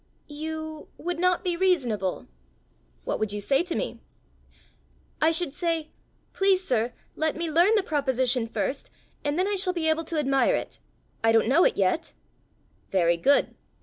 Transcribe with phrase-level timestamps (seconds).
[0.27, 2.25] "You would not be reasonable."
[3.03, 3.99] "What would you say to me?"
[5.21, 5.91] "I should say,
[6.33, 8.89] 'Please, sir, let me learn the proposition first,
[9.23, 10.79] and then I shall be able to admire it.
[11.23, 12.13] I don't know it yet!'"
[12.89, 13.53] "Very good!